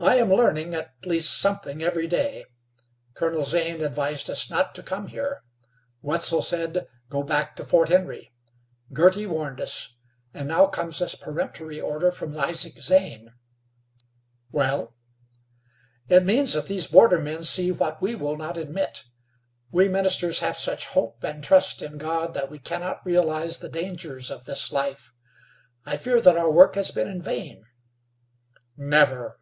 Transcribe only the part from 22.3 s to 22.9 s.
that we can